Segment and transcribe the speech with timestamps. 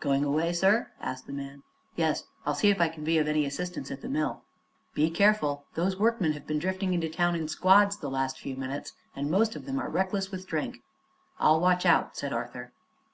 [0.00, 1.62] "Going away, sir?" asked the man.
[1.94, 4.40] "Yes; I'll see if I can be of any assistance at the mill."
[4.94, 5.66] "Be careful.
[5.74, 9.54] Those workmen have been drifting into town in squads, the last few minutes, and most
[9.56, 10.80] of them are reckless with drink."
[11.38, 12.72] "I'll watch out," said Arthur.